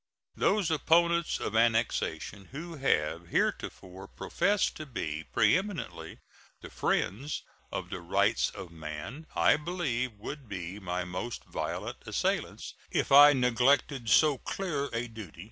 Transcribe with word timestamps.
Those 0.35 0.71
opponents 0.71 1.39
of 1.39 1.55
annexation 1.55 2.45
who 2.45 2.77
have 2.77 3.27
heretofore 3.27 4.07
professed 4.07 4.75
to 4.77 4.87
be 4.87 5.23
preeminently 5.31 6.17
the 6.61 6.71
friends 6.71 7.43
of 7.71 7.91
the 7.91 8.01
rights 8.01 8.49
of 8.49 8.71
man 8.71 9.27
I 9.35 9.57
believed 9.57 10.17
would 10.17 10.49
be 10.49 10.79
my 10.79 11.03
most 11.03 11.43
violent 11.43 11.97
assailants 12.07 12.73
if 12.89 13.11
I 13.11 13.33
neglected 13.33 14.09
so 14.09 14.39
clear 14.39 14.85
a 14.85 15.07
duty. 15.07 15.39